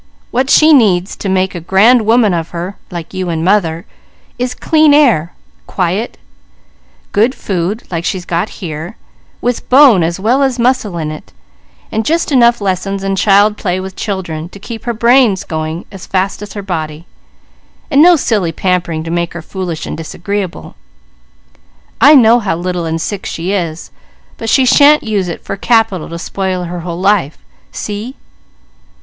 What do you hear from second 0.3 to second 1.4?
What she needs to